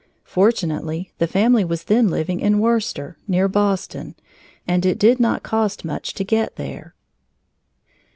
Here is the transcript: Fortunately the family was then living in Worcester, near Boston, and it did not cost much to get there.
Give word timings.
Fortunately 0.25 1.11
the 1.19 1.27
family 1.27 1.63
was 1.63 1.83
then 1.83 2.07
living 2.07 2.39
in 2.39 2.57
Worcester, 2.57 3.17
near 3.27 3.47
Boston, 3.47 4.15
and 4.67 4.83
it 4.83 4.97
did 4.97 5.19
not 5.19 5.43
cost 5.43 5.85
much 5.85 6.15
to 6.15 6.23
get 6.23 6.55
there. 6.55 6.95